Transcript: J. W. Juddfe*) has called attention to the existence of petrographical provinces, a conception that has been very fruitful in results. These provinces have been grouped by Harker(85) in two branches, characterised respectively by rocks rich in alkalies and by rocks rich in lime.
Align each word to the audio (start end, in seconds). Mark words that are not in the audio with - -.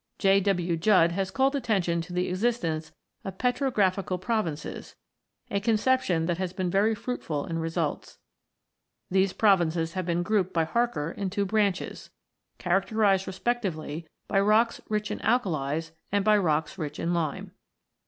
J. 0.17 0.39
W. 0.39 0.77
Juddfe*) 0.77 1.11
has 1.11 1.29
called 1.29 1.55
attention 1.55 2.01
to 2.01 2.11
the 2.11 2.27
existence 2.27 2.91
of 3.23 3.37
petrographical 3.37 4.19
provinces, 4.19 4.95
a 5.51 5.59
conception 5.59 6.25
that 6.25 6.39
has 6.39 6.53
been 6.53 6.71
very 6.71 6.95
fruitful 6.95 7.45
in 7.45 7.59
results. 7.59 8.17
These 9.11 9.33
provinces 9.33 9.93
have 9.93 10.07
been 10.07 10.23
grouped 10.23 10.53
by 10.55 10.65
Harker(85) 10.65 11.17
in 11.19 11.29
two 11.29 11.45
branches, 11.45 12.09
characterised 12.57 13.27
respectively 13.27 14.07
by 14.27 14.39
rocks 14.39 14.81
rich 14.89 15.11
in 15.11 15.19
alkalies 15.19 15.91
and 16.11 16.25
by 16.25 16.35
rocks 16.35 16.79
rich 16.79 16.97
in 16.99 17.13
lime. 17.13 17.51